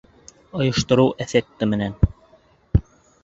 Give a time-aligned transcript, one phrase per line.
[0.61, 1.95] Ойоштороу эффекты менән!